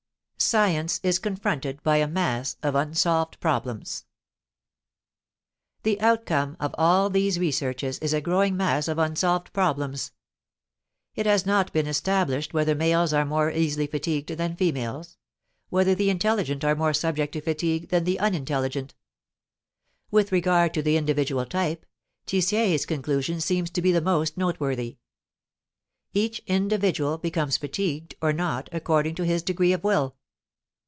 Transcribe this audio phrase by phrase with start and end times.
[0.43, 4.05] =Science is confronted by a mass of unsolved problems=.
[5.83, 10.13] The outcome of all these researches is a growing mass of unsolved problems.
[11.15, 15.15] It has not been established whether males are more easily fatigued than females;
[15.69, 18.95] whether the intelligent are more subject to fatigue than the unintelligent.
[20.09, 21.85] With regard to the individual type,
[22.25, 24.97] Tissié's conclusion seems to be the most noteworthy:
[26.15, 30.15] "Each individual becomes fatigued or not according to his degree of will."